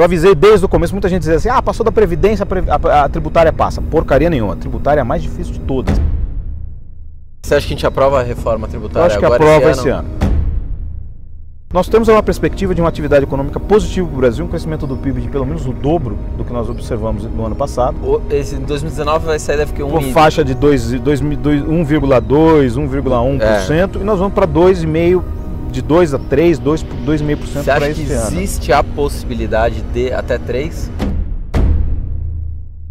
[0.00, 2.46] Eu avisei desde o começo, muita gente dizia assim: ah, passou da Previdência,
[3.04, 3.82] a, tributária passa.
[3.82, 4.54] Porcaria nenhuma.
[4.54, 5.94] A tributária é a mais difícil de todas.
[7.44, 9.80] Você acha que a gente aprova a reforma tributária Eu acho que agora aprova esse
[9.80, 10.08] esse ano.
[11.70, 14.96] Nós temos uma perspectiva de uma atividade econômica positiva para o Brasil, um crescimento do
[14.96, 18.22] PIB de pelo menos o dobro do que nós observamos no ano passado.
[18.30, 22.74] Esse 2019 vai sair deve que um Uma faixa de dois- dois mil- dois- 1,2,
[22.78, 24.00] 1,1%, É.
[24.00, 25.22] e nós vamos para 2,5%,
[25.70, 28.26] de 2 a 3, 2, 2,5% Você para acha que esse ano.
[28.26, 30.90] existe a possibilidade de até 3?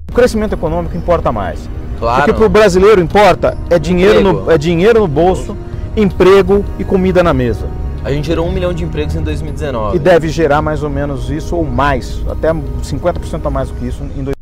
[0.10, 1.70] O crescimento econômico importa mais.
[2.00, 2.24] Claro.
[2.24, 4.46] Porque para o brasileiro importa é dinheiro, Emprego.
[4.46, 5.56] no, é dinheiro no bolso,
[5.96, 7.68] emprego e comida na mesa.
[8.04, 9.98] A gente gerou um milhão de empregos em 2019.
[9.98, 13.88] E deve gerar mais ou menos isso ou mais, até 50% a mais do que
[13.88, 14.36] isso em dois-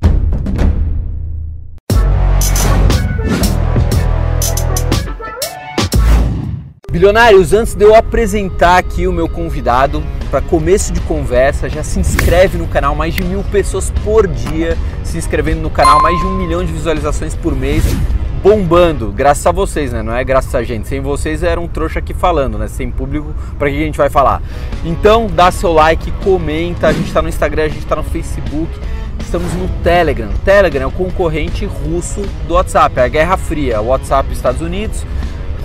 [6.98, 12.00] Bilionários, antes de eu apresentar aqui o meu convidado, para começo de conversa, já se
[12.00, 16.26] inscreve no canal, mais de mil pessoas por dia se inscrevendo no canal, mais de
[16.26, 17.84] um milhão de visualizações por mês,
[18.42, 20.02] bombando, graças a vocês, né?
[20.02, 20.88] Não é graças a gente.
[20.88, 22.68] Sem vocês era um trouxa aqui falando, né?
[22.68, 24.42] Sem público, para que a gente vai falar?
[24.84, 28.72] Então, dá seu like, comenta, a gente está no Instagram, a gente está no Facebook.
[29.20, 30.30] Estamos no Telegram.
[30.44, 33.82] Telegram é o concorrente russo do WhatsApp, é a Guerra Fria.
[33.82, 35.06] O WhatsApp Estados Unidos,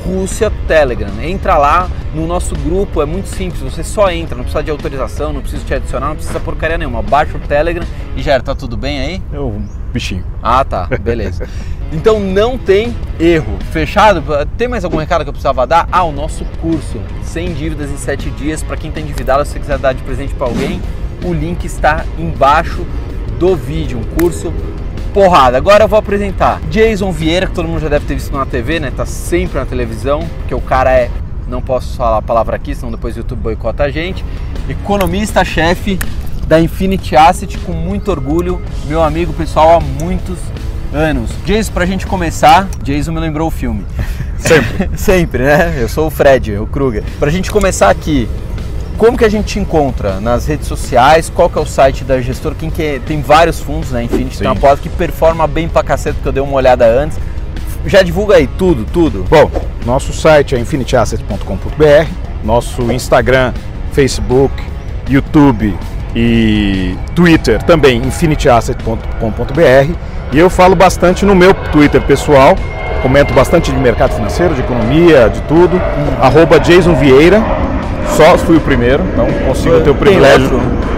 [0.04, 1.10] Rússia Telegram.
[1.22, 5.32] Entra lá no nosso grupo, é muito simples, você só entra, não precisa de autorização,
[5.32, 7.02] não precisa te adicionar, não precisa porcaria nenhuma.
[7.02, 7.86] Baixa o Telegram
[8.16, 9.22] e já era, tá tudo bem aí?
[9.32, 10.24] Um bichinho.
[10.42, 11.48] Ah, tá, beleza.
[11.92, 13.58] Então não tem erro.
[13.70, 14.22] Fechado?
[14.56, 15.88] Tem mais algum recado que eu precisava dar?
[15.92, 19.60] Ah, o nosso curso, sem dívidas em 7 dias, para quem tá endividado, se você
[19.60, 20.80] quiser dar de presente para alguém,
[21.24, 22.86] o link está embaixo
[23.38, 24.52] do vídeo, um curso
[25.12, 25.56] porrada.
[25.56, 28.80] Agora eu vou apresentar Jason Vieira, que todo mundo já deve ter visto na TV,
[28.80, 28.92] né?
[28.94, 31.10] Tá sempre na televisão, porque o cara é,
[31.46, 34.24] não posso falar a palavra aqui, senão depois o YouTube boicota a gente.
[34.68, 35.98] Economista-chefe
[36.46, 40.38] da Infinity Asset, com muito orgulho, meu amigo pessoal há muitos
[40.92, 41.30] anos.
[41.44, 43.84] Jason, pra gente começar, Jason me lembrou o filme.
[44.38, 44.90] Sempre.
[44.96, 45.78] Sempre, né?
[45.80, 47.02] Eu sou o Fred, o Kruger.
[47.18, 48.28] Pra gente começar aqui,
[48.98, 51.30] como que a gente te encontra nas redes sociais?
[51.30, 52.54] Qual que é o site da gestora?
[52.54, 52.98] Quem que é?
[52.98, 54.04] Tem vários fundos, né?
[54.04, 54.46] Infinity tem Sim.
[54.46, 57.18] uma porta que performa bem pra cacete, porque eu dei uma olhada antes.
[57.86, 59.24] Já divulga aí tudo, tudo.
[59.28, 59.50] Bom,
[59.84, 62.06] nosso site é infinityasset.com.br,
[62.44, 63.52] nosso Instagram,
[63.92, 64.54] Facebook,
[65.08, 65.76] YouTube
[66.14, 69.94] e Twitter também infinityasset.com.br
[70.32, 72.56] e eu falo bastante no meu Twitter pessoal,
[73.02, 75.80] comento bastante de mercado financeiro, de economia, de tudo,
[76.20, 77.42] arroba Jason Vieira,
[78.16, 80.52] só fui o primeiro, então consigo ter o Tem privilégio.
[80.54, 80.92] outro?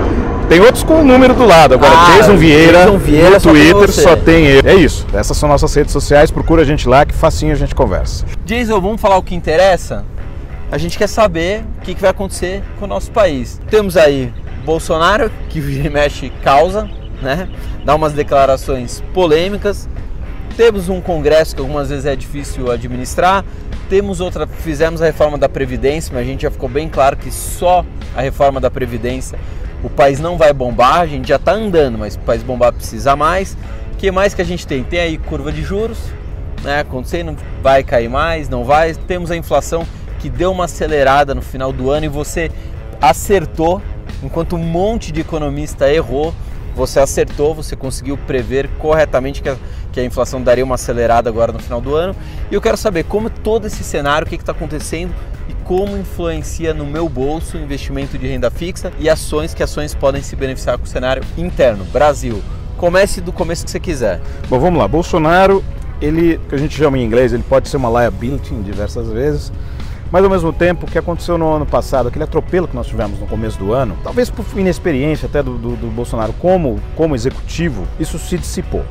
[0.49, 1.75] Tem outros com o número do lado.
[1.75, 4.03] Agora, Ah, Jason Vieira, Jason Vieira no só tem Twitter você.
[4.03, 4.69] só tem ele.
[4.69, 5.07] É isso.
[5.15, 6.31] Essas são nossas redes sociais.
[6.31, 8.27] Procura a gente lá que facinho a gente conversa.
[8.45, 10.05] Jason, vamos falar o que interessa?
[10.71, 13.59] A gente quer saber o que que vai acontecer com o nosso país.
[13.71, 14.33] Temos aí
[14.67, 15.61] Bolsonaro, que
[15.91, 16.89] mexe causa,
[17.23, 17.49] né?
[17.85, 19.89] Dá umas declarações polêmicas.
[20.57, 23.45] Temos um Congresso que algumas vezes é difícil administrar.
[23.89, 27.31] Temos outra, fizemos a reforma da Previdência, mas a gente já ficou bem claro que
[27.31, 27.85] só
[28.17, 29.39] a reforma da Previdência
[29.83, 33.15] o país não vai bombar, a gente já está andando, mas o país bombar precisa
[33.15, 33.57] mais.
[33.93, 34.83] O que mais que a gente tem?
[34.83, 35.99] Tem aí curva de juros,
[36.63, 38.95] né, acontecendo, vai cair mais, não vai.
[38.95, 39.85] Temos a inflação
[40.21, 42.51] que deu uma acelerada no final do ano e você
[43.01, 43.83] acertou,
[44.23, 46.33] enquanto um monte de economista errou,
[46.75, 49.57] você acertou, você conseguiu prever corretamente que a,
[49.95, 52.17] que a inflação daria uma acelerada agora no final do ano.
[52.51, 55.15] E eu quero saber como todo esse cenário, o que está acontecendo
[55.49, 59.95] e como influencia no meu bolso o investimento de renda fixa e ações, que ações
[59.95, 61.85] podem se beneficiar com o cenário interno.
[61.93, 62.43] Brasil,
[62.77, 64.21] comece do começo que você quiser.
[64.49, 64.89] Bom, vamos lá.
[64.89, 65.65] Bolsonaro,
[66.03, 69.53] ele, que a gente chama em inglês, ele pode ser uma liability diversas vezes,
[70.11, 73.19] mas ao mesmo tempo, o que aconteceu no ano passado, aquele atropelo que nós tivemos
[73.19, 77.87] no começo do ano, talvez por inexperiência até do, do, do Bolsonaro como, como executivo,
[77.99, 78.85] isso se dissipou.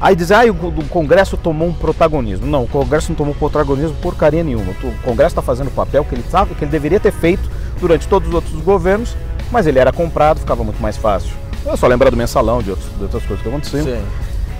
[0.00, 2.46] Aí diz, ah, o, o Congresso tomou um protagonismo.
[2.46, 4.72] Não, o Congresso não tomou protagonismo porcaria nenhuma.
[4.82, 8.08] O Congresso está fazendo o papel que ele sabe, que ele deveria ter feito durante
[8.08, 9.14] todos os outros governos,
[9.50, 11.32] mas ele era comprado, ficava muito mais fácil.
[11.64, 13.84] Eu só lembro do mensalão, de, outros, de outras coisas que aconteciam.
[13.84, 14.02] Sim.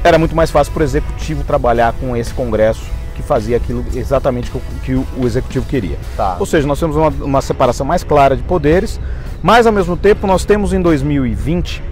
[0.03, 2.85] Era muito mais fácil para o executivo trabalhar com esse Congresso
[3.15, 5.97] que fazia aquilo exatamente que o, que o- executivo queria.
[6.17, 6.37] Tá.
[6.39, 9.01] Ou seja, nós temos uma, uma separação mais clara de poderes,
[9.43, 11.83] mas ao mesmo tempo nós temos em 2020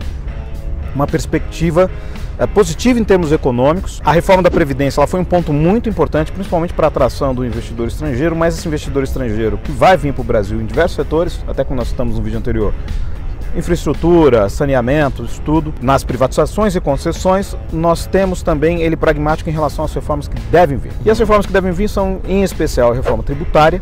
[0.95, 1.91] uma perspectiva
[2.39, 4.01] eh, positiva em termos econômicos.
[4.05, 7.45] A reforma da Previdência ela foi um ponto muito importante, principalmente para a atração do
[7.45, 11.41] investidor estrangeiro, mas esse investidor estrangeiro que vai vir para o Brasil em diversos setores,
[11.49, 12.75] até como nós estamos no vídeo anterior,
[13.57, 19.93] infraestrutura, saneamento, tudo, nas privatizações e concessões, nós temos também ele pragmático em relação às
[19.93, 20.93] reformas que devem vir.
[21.05, 23.81] E as reformas que devem vir são, em especial, a reforma tributária,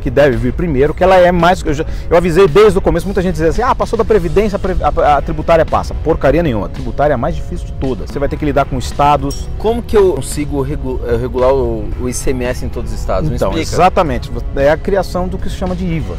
[0.00, 1.62] que deve vir primeiro, que ela é mais.
[1.62, 4.58] Eu, já, eu avisei desde o começo, muita gente dizia assim: ah, passou da Previdência,
[4.58, 5.94] a, a, a, tributária passa.
[5.94, 6.66] Porcaria nenhuma.
[6.66, 8.10] A tributária é a mais difícil de todas.
[8.10, 9.48] Você vai ter que lidar com estados.
[9.58, 13.30] Como que eu consigo eh, regular o, o ICMS em todos os estados?
[13.30, 14.30] então, exatamente.
[14.56, 16.16] É a criação do que se chama de IVA.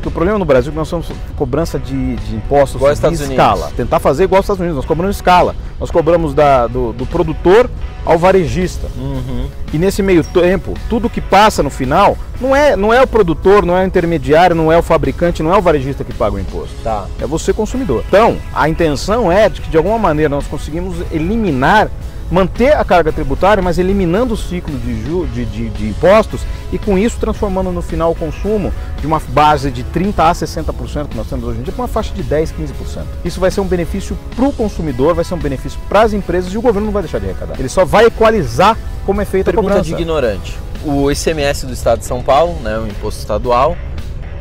[0.00, 3.12] Porque o problema no Brasil é que nós somos cobrança de, de impostos igual em
[3.12, 3.56] escala.
[3.56, 3.76] Unidos.
[3.76, 5.54] Tentar fazer igual aos Estados Unidos, nós cobramos escala.
[5.78, 7.70] Nós cobramos da, do, do produtor
[8.02, 8.88] ao varejista.
[8.96, 9.46] Uhum.
[9.74, 13.66] E nesse meio tempo, tudo que passa no final não é, não é o produtor,
[13.66, 16.38] não é o intermediário, não é o fabricante, não é o varejista que paga o
[16.38, 16.74] imposto.
[16.82, 17.04] Tá.
[17.20, 18.02] É você consumidor.
[18.08, 21.90] Então, a intenção é de que de alguma maneira nós conseguimos eliminar
[22.30, 26.42] manter a carga tributária, mas eliminando o ciclo de, ju, de, de, de, impostos
[26.72, 31.08] e com isso transformando no final o consumo de uma base de 30% a 60%
[31.08, 33.04] que nós temos hoje em dia para uma faixa de 10%, 15%.
[33.24, 36.52] Isso vai ser um benefício para o consumidor, vai ser um benefício para as empresas
[36.52, 37.58] e o governo não vai deixar de arrecadar.
[37.58, 39.96] Ele só vai equalizar como é feita Pergunta a cobrança.
[39.96, 40.58] de ignorante.
[40.84, 43.76] O ICMS do Estado de São Paulo, né, o imposto estadual,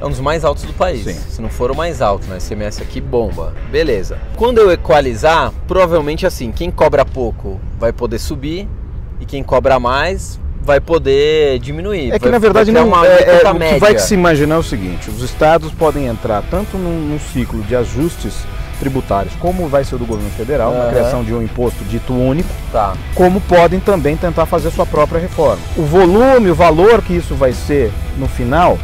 [0.02, 1.04] é um dos mais altos do país.
[1.04, 1.20] Sim.
[1.30, 2.38] Se não for o mais alto, né?
[2.38, 3.54] ICMS aqui bomba.
[3.72, 4.18] Beleza.
[4.36, 8.68] Quando eu equalizar, provavelmente assim, quem cobra pouco vai poder subir
[9.20, 12.12] e quem cobra mais vai poder diminuir.
[12.12, 14.56] É que vai, na verdade não uma é, é, o que vai que se imaginar
[14.56, 18.34] é o seguinte: os estados podem entrar tanto num, num ciclo de ajustes
[18.80, 20.78] tributários, como vai ser do governo federal, uhum.
[20.78, 22.94] na criação de um imposto dito único, tá.
[23.14, 25.62] como podem também tentar fazer sua própria reforma.
[25.76, 28.80] O volume, o valor que isso vai ser no final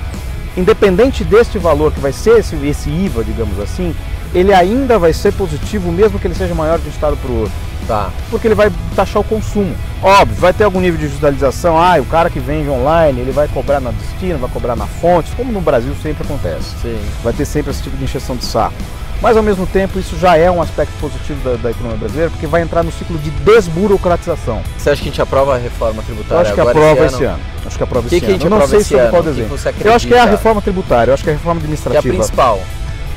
[0.57, 3.95] independente deste valor que vai ser esse, esse IVA, digamos assim,
[4.33, 7.41] ele ainda vai ser positivo, mesmo que ele seja maior de um estado para o
[7.41, 7.53] outro.
[7.87, 8.09] Tá.
[8.31, 9.75] Porque ele vai taxar o consumo.
[10.01, 11.79] Óbvio, vai ter algum nível de digitalização.
[11.79, 15.31] Ah, o cara que vende online, ele vai cobrar na destino, vai cobrar na fonte,
[15.35, 16.75] como no Brasil sempre acontece.
[16.81, 16.99] Sim.
[17.23, 18.73] Vai ter sempre esse tipo de injeção de saco.
[19.21, 22.45] Mas ao mesmo tempo isso já é um aspecto positivo da, da, economia brasileira, porque
[22.45, 24.61] vai entrar no ciclo de desburocratização.
[24.77, 26.35] Você acha que a gente aprova a reforma tributária?
[26.35, 27.39] Eu acho que aprova esse, esse ano?
[27.65, 28.43] Acho que aprova que esse que ano.
[28.43, 29.49] Eu não sei sobre qual desenho.
[29.83, 32.01] Eu acho que é a reforma tributária, eu acho que é a reforma administrativa.
[32.01, 32.61] Que é a principal.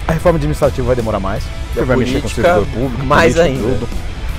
[0.07, 3.87] A reforma administrativa vai demorar mais, porque vai mexer com o servidor público, mais ainda.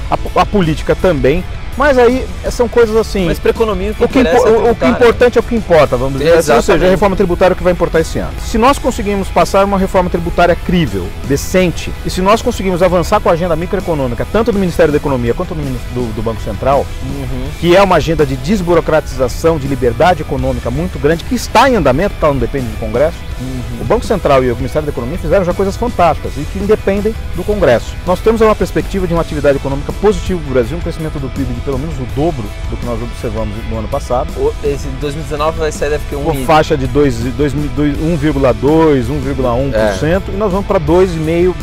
[0.09, 1.43] A, a política também,
[1.77, 3.25] mas aí são coisas assim.
[3.25, 6.19] Mas para economia o que, o é o que importante é o que importa, vamos
[6.19, 6.51] dizer assim.
[6.51, 8.33] Ou seja, a reforma tributária é o que vai importar esse ano.
[8.41, 13.29] Se nós conseguirmos passar uma reforma tributária crível, decente, e se nós conseguirmos avançar com
[13.29, 15.61] a agenda microeconômica, tanto do Ministério da Economia quanto do,
[15.93, 17.49] do, do Banco Central, uhum.
[17.59, 22.15] que é uma agenda de desburocratização, de liberdade econômica muito grande, que está em andamento,
[22.21, 23.17] ela não depende do Congresso.
[23.39, 23.81] Uhum.
[23.81, 27.15] O Banco Central e o Ministério da Economia fizeram já coisas fantásticas e que independem
[27.35, 27.95] do Congresso.
[28.05, 31.29] Nós temos uma perspectiva de uma atividade econômica positiva para o Brasil, um crescimento do
[31.29, 34.29] PIB de pelo menos o dobro do que nós observamos no ano passado.
[34.63, 40.33] Esse 2019 vai ser deve ter um Uma faixa de 1,2, 1,1% é.
[40.33, 41.53] e nós vamos para 2,5%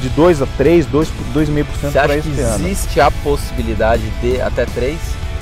[0.00, 2.66] de 2 a 3, 2,5% para esse ano.
[2.66, 4.98] Existe a possibilidade de até 3?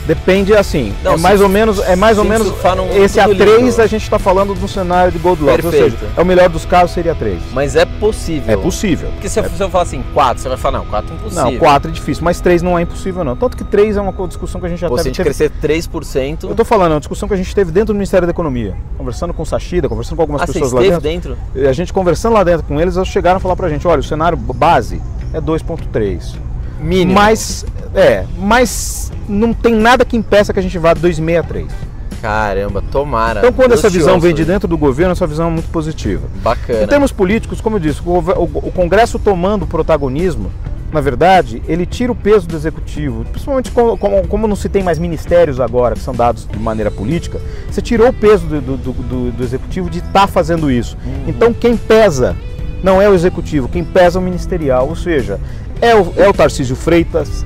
[0.06, 2.48] Depende assim, não, é mais ou menos, é mais ou menos
[2.96, 6.48] esse A3 a gente está falando do cenário de Goldilocks, ou seja, é o melhor
[6.48, 7.38] dos casos seria 3.
[7.52, 8.52] Mas é possível.
[8.52, 9.10] É possível.
[9.12, 9.44] Porque se, é.
[9.44, 11.44] eu falar assim 4, você vai falar não, 4 é impossível.
[11.44, 13.36] Não, 4 é difícil, mas 3 não é impossível não.
[13.36, 15.14] Tanto que 3 é uma discussão que a gente já Pô, teve.
[15.14, 16.44] Se a gente crescer 3%.
[16.44, 18.76] Eu estou falando, é uma discussão que a gente teve dentro do Ministério da Economia,
[18.98, 21.00] conversando com o Sachida, conversando com algumas ah, pessoas lá dentro.
[21.00, 21.36] dentro.
[21.68, 24.04] A gente conversando lá dentro com eles, eles chegaram a falar pra gente, olha, o
[24.04, 25.00] cenário base
[25.32, 26.51] é 2.3.
[26.82, 27.14] Mínimo.
[27.14, 27.64] Mas
[27.94, 31.92] é, mas não tem nada que impeça que a gente vá 263.
[32.20, 33.40] Caramba, tomara.
[33.40, 36.28] Então, quando essa visão vem de dentro do governo, essa visão é muito positiva.
[36.36, 36.84] Bacana.
[36.84, 40.50] Em termos políticos, como eu disse, o, Congresso tomando protagonismo,
[40.92, 44.84] na verdade, ele tira o peso do executivo, principalmente como, como, como, não se tem
[44.84, 48.76] mais ministérios agora, que são dados de maneira política, você tirou o peso do, do,
[48.76, 50.96] do, do executivo de estar tá fazendo isso.
[51.04, 51.24] Uhum.
[51.26, 52.36] Então, quem pesa
[52.84, 55.40] não é o executivo, quem pesa é o ministerial, ou seja,
[55.82, 57.44] é o, é o Tarcísio Freitas,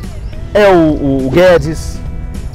[0.52, 1.99] é o, o Guedes,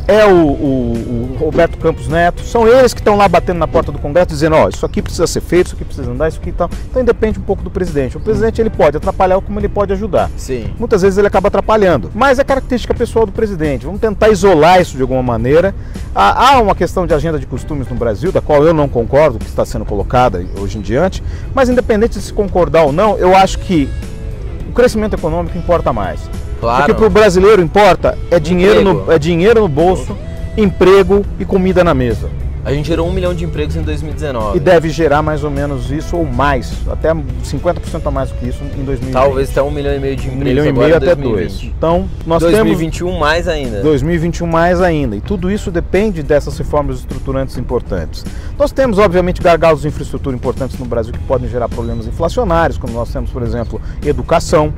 [0.07, 3.91] é o, o, o, Roberto Campos Neto, são eles que estão lá batendo na porta
[3.91, 6.39] do Congresso dizendo, ó, oh, isso aqui precisa ser feito, isso aqui precisa andar, isso
[6.39, 6.69] aqui e tal.
[6.89, 8.15] Então depende um pouco do presidente.
[8.15, 10.29] O presidente ele pode atrapalhar como ele pode ajudar.
[10.37, 10.71] Sim.
[10.77, 13.85] Muitas vezes ele acaba atrapalhando, mas é característica pessoal do presidente.
[13.85, 15.73] Vamos tentar isolar isso de alguma maneira.
[16.13, 19.45] Há uma questão de agenda de costumes no Brasil, da qual eu não concordo, que
[19.45, 21.23] está sendo colocada hoje em diante,
[21.55, 23.89] mas independente de se concordar ou não, eu acho que
[24.69, 26.19] o crescimento econômico importa mais.
[26.59, 26.83] Claro.
[26.83, 30.15] Porque para o brasileiro importa é dinheiro, no, é dinheiro no bolso,
[30.55, 32.29] emprego e comida na mesa.
[32.63, 34.57] A gente gerou um milhão de empregos em 2019.
[34.57, 38.49] E deve gerar mais ou menos isso ou mais, até 50% a mais do que
[38.49, 39.11] isso em 2020.
[39.11, 40.41] Talvez até um milhão e meio de empregos.
[40.41, 41.63] Um milhão e meio até dois.
[41.63, 43.81] Então, nós 2021 temos, mais ainda.
[43.81, 45.15] 2021 mais ainda.
[45.15, 48.23] E tudo isso depende dessas reformas estruturantes importantes.
[48.59, 52.93] Nós temos, obviamente, gargalos de infraestrutura importantes no Brasil que podem gerar problemas inflacionários, como
[52.93, 54.71] nós temos, por exemplo, educação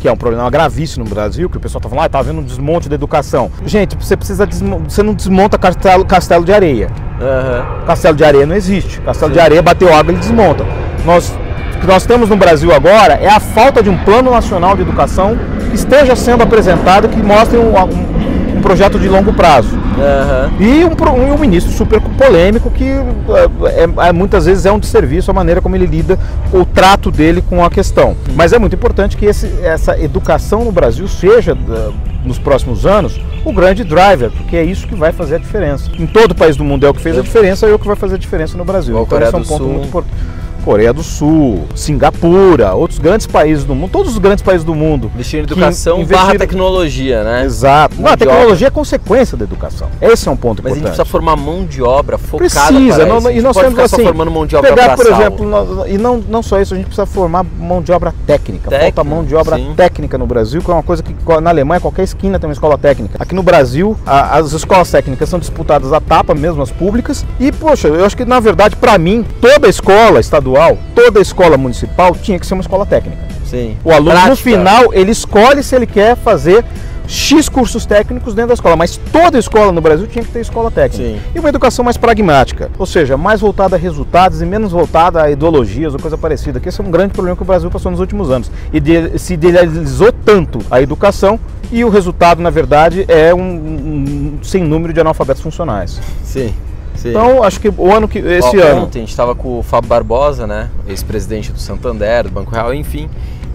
[0.00, 2.40] que é um problema gravíssimo no Brasil, que o pessoal está falando, ah, tá havendo
[2.40, 3.50] um desmonte da educação.
[3.64, 6.90] Gente, você precisa você não desmonta castelo, castelo de areia.
[7.20, 7.84] Aham.
[7.86, 9.00] Castelo de areia não existe.
[9.00, 10.64] Castelo de areia bateu água ele desmonta.
[11.04, 11.32] Nós,
[11.76, 14.82] o que nós temos no Brasil agora é a falta de um plano nacional de
[14.82, 15.38] educação
[15.70, 18.14] que esteja sendo apresentado que mostre um, um-
[18.58, 19.78] um projeto de longo prazo.
[19.98, 20.50] Aham.
[20.58, 25.30] E um, um ministro super polêmico que é, é- é- muitas vezes é um desserviço
[25.30, 26.18] a maneira como ele lida,
[26.52, 28.16] o trato dele com a questão.
[28.34, 31.90] Mas é muito importante que esse- essa educação no Brasil seja, eh,
[32.24, 35.90] nos próximos anos, o grande driver, porque é isso que vai fazer a diferença.
[35.98, 37.86] Em todo o país do mundo é o que fez a diferença, é o que
[37.86, 38.94] vai fazer a diferença no Brasil.
[38.94, 39.72] Então Coreia esse é um ponto Sul.
[39.72, 40.16] muito importante.
[40.64, 45.10] Coreia do Sul, Singapura, outros grandes países do mundo, todos os grandes países do mundo.
[45.14, 47.44] Investir em educação investiram- barra tecnologia, né?
[47.44, 48.00] Exato.
[48.00, 49.88] Não, a tecnologia é consequência da educação.
[50.00, 50.96] Esse é um ponto Mas a gente importante.
[50.96, 54.56] precisa formar mão de obra focada Precisa, não- e nós temos assim, formando mão de
[54.56, 57.82] obra pegar, por exemplo, nó- e não, não só isso, a gente precisa formar mão
[57.82, 58.70] de obra técnica.
[58.70, 59.72] Técnica, Falta mão de obra sim.
[59.76, 62.78] técnica no Brasil, que é uma coisa que na Alemanha, qualquer esquina tem uma escola
[62.78, 63.16] técnica.
[63.20, 67.24] Aqui no Brasil, a- as escolas técnicas são disputadas a tapa, mesmo as públicas.
[67.38, 70.53] E, poxa, eu acho que na verdade, para mim, toda escola estadual,
[70.94, 73.22] toda escola municipal tinha que ser uma escola técnica.
[73.44, 73.76] Sim.
[73.84, 74.36] O aluno, no Prática.
[74.36, 76.64] final, ele escolhe se ele quer fazer
[77.06, 80.70] X cursos técnicos dentro da escola, mas toda escola no Brasil tinha que ter escola
[80.70, 81.04] técnica.
[81.04, 81.20] Sim.
[81.34, 85.30] E uma educação mais pragmática, ou seja, mais voltada a resultados e menos voltada a
[85.30, 88.00] ideologias ou coisa parecida, que esse é um grande problema que o Brasil passou nos
[88.00, 88.50] últimos anos.
[88.72, 91.38] E de- se idealizou tanto a educação
[91.70, 96.00] e o resultado, na verdade, é um, um sem número de analfabetos funcionais.
[96.24, 96.54] Sim.
[96.94, 97.10] Sim.
[97.10, 99.62] Então, acho que o ano que esse Ó, ano Ontem a gente estava com o
[99.62, 100.70] Fábio Barbosa, né?
[100.88, 103.08] Ex-presidente do Santander, do Banco Real, enfim.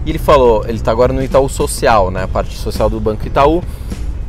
[0.06, 2.24] E ele falou, ele está agora no Itaú Social, né?
[2.24, 3.62] A parte social do Banco Itaú.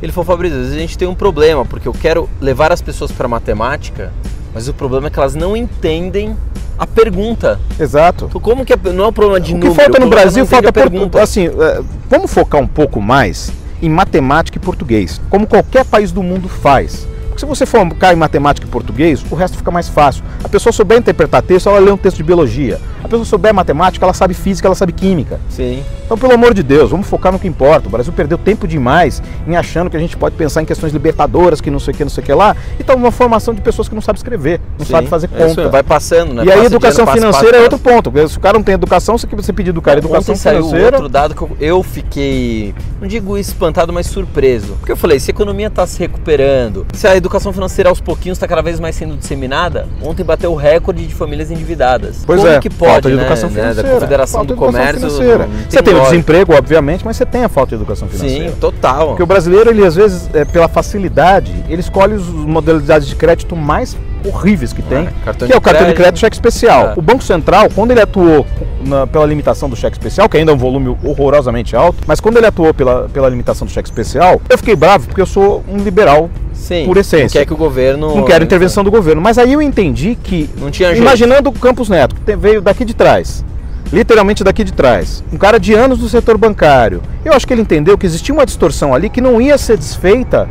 [0.02, 2.82] Ele falou, Fabrício, às vezes a gente tem um problema, porque eu quero levar as
[2.82, 4.12] pessoas para matemática,
[4.52, 6.36] mas o problema é que elas não entendem
[6.76, 7.60] a pergunta.
[7.78, 8.26] Exato.
[8.28, 10.08] Então, como que é, não é um problema de O que número, falta o no
[10.08, 11.22] problema é Brasil entender falta a pergunta.
[11.22, 16.22] assim, é, vamos focar um pouco mais em matemática e português, como qualquer país do
[16.22, 17.06] mundo faz.
[17.32, 20.22] Porque se você focar em matemática e português, o resto fica mais fácil.
[20.44, 22.78] A pessoa souber interpretar texto, ela lê um texto de biologia.
[23.02, 25.40] A pessoa souber matemática, ela sabe física, ela sabe química.
[25.48, 25.82] Sim.
[26.12, 27.88] Então, pelo amor de Deus, vamos focar no que importa.
[27.88, 31.58] O Brasil perdeu tempo demais em achando que a gente pode pensar em questões libertadoras,
[31.58, 33.62] que não sei o que, não sei o que lá, e tá uma formação de
[33.62, 34.92] pessoas que não sabem escrever, não sim.
[34.92, 35.56] sabem fazer É conta.
[35.62, 36.44] mesmo, vai passando, né?
[36.44, 38.28] E aí, Passa educação dinheiro, passa, financeira é passa, outro ponto.
[38.28, 40.58] Se o cara não tem educação, você que você pedir do cara educação Ontem saiu
[40.66, 40.96] financeira.
[40.96, 44.74] outro dado que eu, eu fiquei, não digo espantado, mas surpreso.
[44.80, 48.36] Porque eu falei, se a economia está se recuperando, se a educação financeira aos pouquinhos
[48.36, 52.22] está cada vez mais sendo disseminada, ontem bateu o recorde de famílias endividadas.
[52.26, 53.88] Pois Como é, que pode, falta de né, educação né, financeira.
[53.88, 54.94] Da Confederação falta do Comércio.
[55.00, 55.46] financeira.
[55.46, 58.50] não- não Você tem o desemprego, obviamente, mas você tem a falta de educação financeira.
[58.50, 59.08] Sim, total.
[59.08, 63.56] Porque o brasileiro, ele às vezes, é, pela facilidade, ele escolhe as modalidades de crédito
[63.56, 65.96] mais horríveis que tem, cartão que é o cartão de crédito.
[65.96, 66.90] crédito cheque especial.
[66.90, 66.92] É.
[66.96, 68.46] O Banco Central, quando ele atuou
[68.86, 72.36] na- pela limitação do cheque especial, que ainda é um volume horrorosamente alto, mas quando
[72.36, 75.78] ele atuou pela, pela limitação do cheque especial, eu fiquei bravo porque eu sou um
[75.78, 77.24] liberal Sim, por essência.
[77.24, 78.14] Não quer que o governo.
[78.14, 79.20] não quero intervenção do governo.
[79.20, 81.02] Mas aí eu entendi que, Não tinha jeito.
[81.02, 83.44] imaginando o Campos Neto, que veio daqui de trás,
[83.92, 87.62] literalmente daqui de trás, um cara de anos do setor bancário, eu acho que ele
[87.62, 90.48] entendeu que existia uma distorção ali que não ia ser desfeita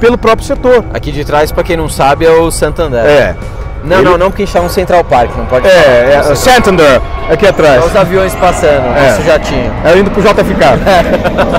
[0.00, 0.84] pelo próprio setor.
[0.94, 3.04] Aqui de trás, pra quem não sabe, é o Santander.
[3.04, 3.36] É,
[3.84, 6.34] Não, Ele- não, não, porque a gente no Central Park, não pode é, é.
[6.34, 7.82] Santander, aqui atrás.
[7.82, 9.10] Só os aviões passando, É.
[9.10, 9.72] nosso jatinho.
[9.84, 10.78] É indo pro JFK.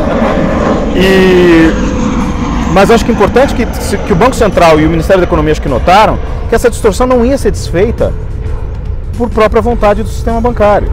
[0.96, 1.72] e
[2.74, 5.52] mas acho que é importante que, que o Banco Central e o Ministério da Economia
[5.52, 8.14] acho que notaram que essa distorção não ia ser desfeita
[9.22, 10.90] por própria vontade do sistema bancário.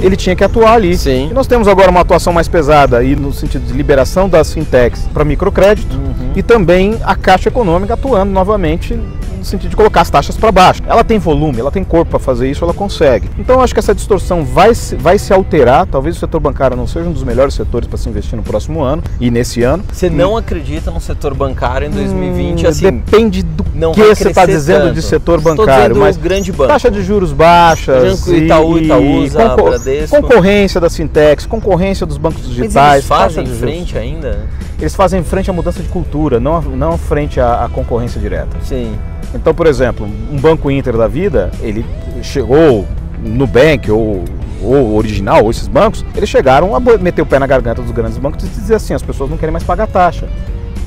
[0.00, 0.92] Ele tinha que atuar ali.
[0.92, 0.96] Uhum.
[0.98, 1.28] Sim.
[1.30, 5.02] E nós temos agora uma atuação mais pesada aí no sentido de liberação das fintechs
[5.12, 6.32] para microcrédito Uhum.
[6.34, 10.82] e também a Caixa Econômica atuando novamente no sentido de colocar as taxas para baixo.
[10.86, 13.28] Ela tem volume, ela tem corpo para fazer isso, ela consegue.
[13.38, 15.86] Então eu acho que essa distorção vai se, vai se alterar.
[15.86, 18.82] Talvez o setor bancário não seja um dos melhores setores para se investir no próximo
[18.82, 19.82] ano e nesse ano.
[19.92, 24.46] Você não acredita no setor bancário em 2020, Hum, assim, depende do que você está
[24.46, 24.94] dizendo tanto.
[24.94, 26.68] de setor bancário, mas grande banco.
[26.72, 30.16] taxa de juros baixas, Banco Itaú, Itaúsa, concor- Bradesco.
[30.20, 33.60] concorrência das fintechs, concorrência dos bancos Mas digitais, eles taxa fazem de juros.
[33.60, 34.40] frente ainda?
[34.78, 38.56] Eles fazem frente à mudança de cultura, não, não frente à, à concorrência direta.
[38.62, 38.92] Sim.
[39.36, 41.84] Então, por exemplo, um banco Inter da vida, ele
[42.22, 42.86] chegou
[43.22, 44.24] no Bank ou
[44.62, 48.18] ou original, ou esses bancos, eles chegaram a meter o pé na garganta dos grandes
[48.18, 50.28] bancos e dizer assim, as pessoas não querem mais pagar taxa.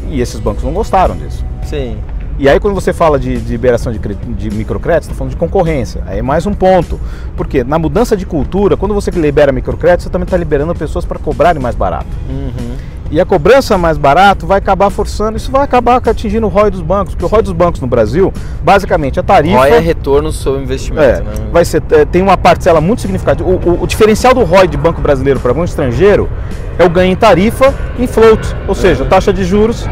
[0.10, 1.46] E esses bancos não gostaram disso.
[1.64, 1.98] Sim.
[2.40, 5.38] E aí quando você fala de, de liberação de, de microcrédito, você está falando de
[5.38, 6.02] concorrência.
[6.08, 7.00] Aí é mais um ponto.
[7.36, 11.20] Porque na mudança de cultura, quando você libera microcrédito, você também está liberando pessoas para
[11.20, 12.08] cobrarem mais barato.
[12.30, 12.76] Uhum.
[13.12, 16.82] E a cobrança mais barato vai acabar forçando, isso vai acabar atingindo o ROI dos
[16.82, 18.32] bancos, porque o ROI dos bancos no Brasil,
[18.64, 21.48] basicamente a tarifa ROI é retorno sobre investimento, é, né?
[21.52, 23.50] vai ser, é, tem uma parcela muito significativa.
[23.50, 26.30] O, o- o diferencial do ROI de banco brasileiro para banco estrangeiro
[26.78, 29.88] é o ganho em tarifa em float, ou seja, taxa de juros.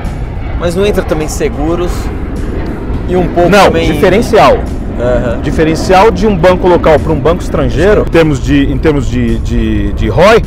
[0.60, 1.92] Mas não entra também seguros.
[3.10, 3.92] E um pouco Não, também...
[3.92, 4.58] diferencial.
[5.00, 5.42] Aham.
[5.42, 9.38] Diferencial de um banco local para um banco estrangeiro, em termos de, em termos de,
[9.40, 10.42] de, de ROI,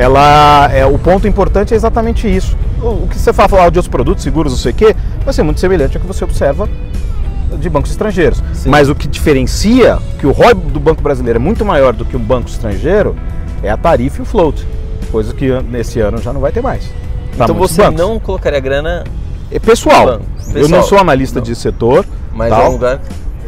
[0.00, 2.56] ela é o ponto importante é exatamente isso.
[2.82, 5.34] O, o que você fala, falar de outros produtos, seguros, não sei o quê, vai
[5.34, 6.66] ser muito semelhante ao que você observa
[7.58, 8.42] de bancos estrangeiros.
[8.54, 8.70] Sim.
[8.70, 12.16] Mas o que diferencia, que o ROI do banco brasileiro é muito maior do que
[12.16, 13.14] um banco estrangeiro,
[13.62, 14.66] é a tarifa e o float.
[15.12, 16.84] Coisa que nesse ano já não vai ter mais.
[17.36, 18.00] Pra Então você bancos.
[18.00, 19.04] não colocaria grana,
[19.50, 20.06] É pessoal.
[20.06, 20.24] Banco.
[20.48, 20.68] Eu Pessoal.
[20.70, 23.00] não sou analista de setor, mas tal, é um lugar...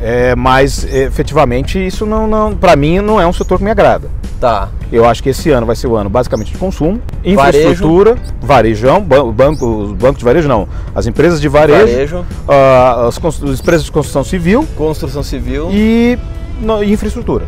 [0.02, 4.09] é, mas efetivamente isso não, não para mim não é um setor que me agrada.
[4.40, 4.68] Tá.
[4.90, 7.30] Eu acho que esse ano vai ser o ano basicamente de consumo, Varejo.
[7.32, 13.06] infraestrutura, varejão, ban- banco, os bancos de varejo não, as empresas de varejo, Varejo, ah,
[13.09, 15.68] as, as empresas de construção civil construção civil.
[15.71, 16.18] e,
[16.61, 17.44] no- e infraestrutura.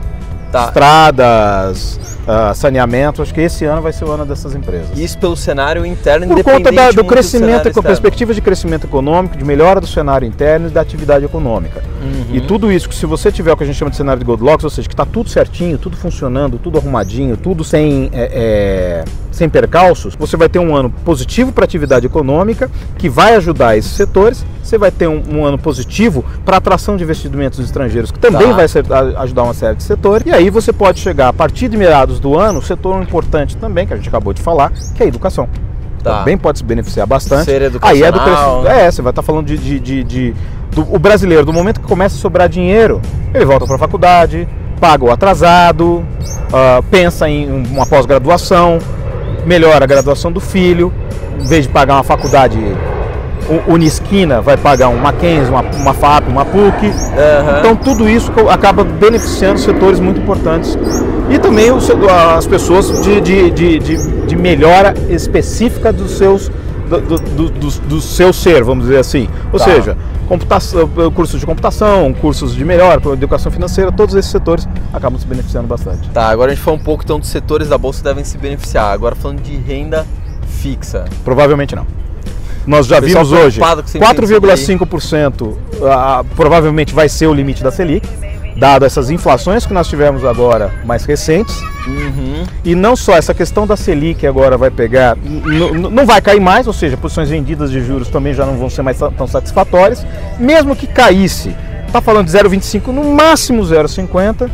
[0.55, 0.67] Tá.
[0.67, 4.97] Estradas, ah, saneamento, acho que esse ano vai ser o ano dessas empresas.
[4.97, 7.83] Isso pelo cenário interno, Por conta independente da- do crescimento, com externo.
[7.83, 11.83] perspectivas de crescimento econômico, de melhora do cenário interno e da atividade econômica.
[12.01, 12.37] Uhum.
[12.37, 14.25] E tudo isso, que se você tiver o que a gente chama de cenário de
[14.25, 19.05] Goldilocks, ou seja, que está tudo certinho, tudo funcionando, tudo arrumadinho, tudo sem, é, é,
[19.35, 23.77] sem percalços, você vai ter um ano positivo para a atividade econômica, que vai ajudar
[23.77, 24.45] esses setores.
[24.63, 28.53] Você vai ter um, um ano positivo para atração de investimentos estrangeiros, que também Tá.
[28.55, 30.27] vai ser- a- ajudar uma série de setores.
[30.27, 33.93] E aí você pode chegar, a partir de meados do ano, setor importante também, que
[33.93, 35.49] a gente acabou de falar, que é a educação.
[36.03, 36.19] Tá.
[36.19, 37.45] Também pode se beneficiar bastante.
[37.47, 38.67] Ser Aí é do crescimento.
[38.69, 39.57] É, você vai estar falando de.
[39.59, 40.35] de, de- de-
[40.73, 43.01] do, o brasileiro, do momento que começa a sobrar dinheiro,
[43.33, 44.47] ele volta para a faculdade,
[44.81, 46.05] paga o atrasado,
[46.53, 48.79] ah, pensa em uma pós-graduação,
[49.47, 50.93] melhora a graduação do filho,
[51.41, 52.59] em vez de pagar uma faculdade
[53.69, 56.87] unisquina, vai pagar um Mackenzie, uma, uma FAP, uma PUC.
[56.87, 57.59] Aham.
[57.61, 60.79] Então tudo isso acaba beneficiando setores muito importantes.
[61.31, 61.91] E também os-
[62.37, 63.97] as pessoas de, de, de, de-
[64.27, 66.51] de melhora específica dos seus,
[66.89, 69.29] do, do, do- do- seu ser, vamos dizer assim.
[69.53, 69.65] Ou Tá.
[69.65, 69.97] seja,
[70.29, 75.67] computação, cursos de computação, cursos de melhora, educação financeira, todos esses setores acabam se beneficiando
[75.67, 76.09] bastante.
[76.11, 78.37] Tá, agora a gente falou um pouco então dos setores da bolsa que devem se
[78.39, 78.93] beneficiar.
[78.93, 80.07] Agora falando de renda
[80.47, 81.05] fixa.
[81.25, 81.87] Provavelmente não.
[82.67, 83.61] Nós já vimos hoje
[83.93, 85.55] tem que 4,5%
[85.91, 88.09] ah, provavelmente vai ser o limite da Selic,
[88.57, 91.55] dado essas inflações que nós tivemos agora mais recentes.
[91.87, 92.45] Uhum.
[92.65, 95.17] E não só essa questão da Selic agora vai pegar,
[95.91, 98.83] não vai cair mais, ou seja, posições vendidas de juros também já não vão ser
[98.83, 100.07] mais tão satisfatórias.
[100.39, 101.55] Mesmo que caísse,
[101.87, 104.51] está falando de 0,25, no máximo 0,50.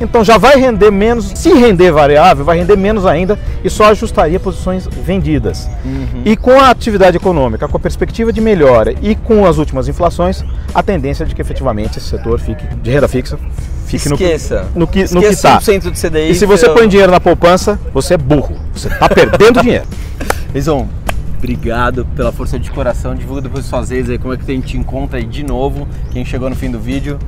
[0.00, 4.40] Então já vai render menos, se render variável, vai render menos ainda e só ajustaria
[4.40, 5.68] posições vendidas.
[6.24, 10.42] E com a atividade econômica, com a perspectiva de melhora e com as últimas inflações,
[10.74, 13.38] a tendência é de que efetivamente esse setor fique de renda fixa
[13.86, 14.66] fique no que- Esqueça.
[14.74, 15.60] no que no que Esqueça está.
[15.60, 16.30] 100% de CDI.
[16.30, 18.56] E se você que eu- põe dinheiro na poupança, você é burro.
[18.72, 19.84] Você está perdendo dinheiro.
[20.54, 20.88] Eison,
[21.36, 23.14] obrigado pela força de coração.
[23.14, 25.86] Divulga depois suas redes aí, como é que a gente encontra aí de novo.
[26.12, 27.18] Quem chegou no fim do vídeo.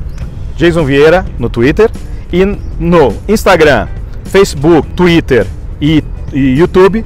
[0.56, 1.90] Jason Vieira no Twitter
[2.32, 2.44] e
[2.78, 3.88] no Instagram,
[4.24, 5.46] Facebook, Twitter
[5.80, 7.04] e, e YouTube,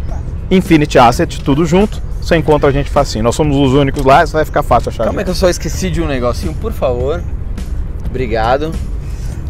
[0.50, 2.00] Infinity Asset, tudo junto.
[2.20, 3.24] Você encontra a gente facinho.
[3.24, 5.04] Nós somos os únicos lá, isso vai ficar fácil achar.
[5.04, 5.26] Calma gente.
[5.26, 7.22] que eu só esqueci de um negocinho, por favor.
[8.04, 8.72] Obrigado.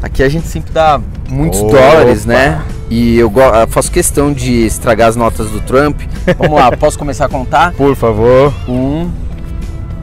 [0.03, 1.73] Aqui a gente sempre dá muitos Opa.
[1.73, 2.63] dólares, né?
[2.91, 3.33] E eu
[3.69, 6.01] faço questão de estragar as notas do Trump.
[6.39, 7.73] Vamos lá, posso começar a contar?
[7.73, 8.53] Por favor.
[8.69, 9.11] Um.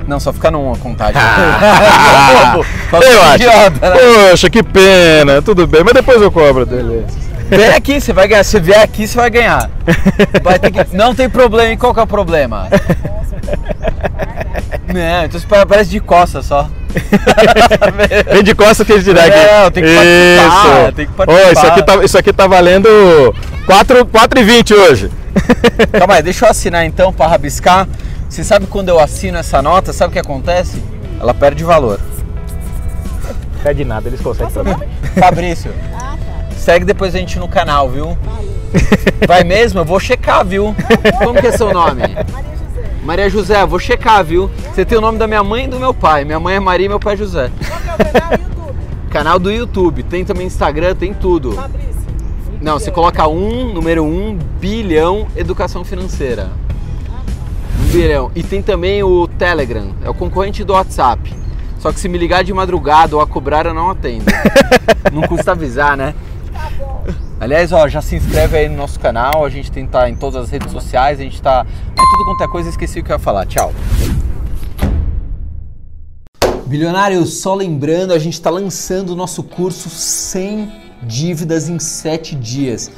[0.07, 1.21] Não, só fica num a contagem.
[2.89, 3.35] Só Eu fica acho.
[3.35, 3.95] idiota, né?
[4.29, 5.41] Poxa, que pena.
[5.41, 7.05] Tudo bem, mas depois eu cobro dele.
[7.49, 8.43] Vem aqui, você vai ganhar.
[8.43, 9.69] Se vier aqui, você vai ganhar.
[10.43, 11.71] Vai que- Não tem problema.
[11.73, 12.67] E qual que é o problema?
[14.93, 16.67] Não, então você parece de costas só.
[18.31, 19.37] Vem de costas que eles dirá aqui.
[19.37, 20.91] Não, tem que participar, Isso.
[20.93, 21.51] tem que participar.
[21.51, 22.87] isso, aqui tá, isso aqui tá valendo
[23.65, 25.11] 4, 4,20 hoje.
[25.97, 27.87] Calma aí, deixa eu assinar então para rabiscar.
[28.33, 30.81] Você sabe quando eu assino essa nota, sabe o que acontece?
[31.19, 31.99] Ela perde valor.
[33.61, 34.75] Pede nada, eles conseguem também.
[35.19, 35.71] Fabrício,
[36.57, 38.17] segue depois a gente no canal, viu?
[39.27, 39.81] Vai mesmo?
[39.81, 40.75] Eu vou checar, viu?
[41.23, 42.01] Como que é seu nome?
[43.03, 44.49] Maria José, eu vou checar, viu?
[44.73, 46.25] Você tem o nome da minha mãe e do meu pai.
[46.25, 47.51] Minha mãe é Maria e meu pai é José.
[49.11, 51.55] Canal do YouTube, tem também Instagram, tem tudo.
[52.59, 56.49] Não, você coloca um, número um, bilhão, educação financeira.
[58.33, 61.31] E tem também o Telegram, é o concorrente do WhatsApp.
[61.77, 64.25] Só que se me ligar de madrugada ou a cobrar, eu não atendo.
[65.13, 66.15] não custa avisar, né?
[67.39, 70.45] Aliás, ó, já se inscreve aí no nosso canal, a gente tem tá em todas
[70.45, 73.15] as redes sociais, a gente tá em tudo quanto é coisa, esqueci o que eu
[73.15, 73.45] ia falar.
[73.45, 73.71] Tchau.
[76.65, 80.71] Bilionários, só lembrando, a gente está lançando o nosso curso 100
[81.03, 82.89] dívidas em 7 dias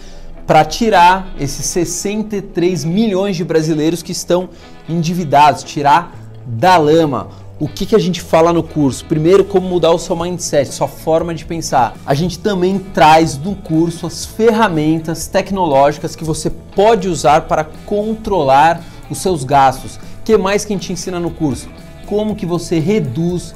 [0.45, 4.49] para tirar esses 63 milhões de brasileiros que estão
[4.87, 7.29] endividados, tirar da lama.
[7.57, 9.05] O que, que a gente fala no curso?
[9.05, 11.95] Primeiro, como mudar o seu mindset, sua forma de pensar.
[12.05, 18.83] A gente também traz no curso as ferramentas tecnológicas que você pode usar para controlar
[19.09, 19.95] os seus gastos.
[19.95, 21.69] O que mais que a gente ensina no curso?
[22.05, 23.55] Como que você reduz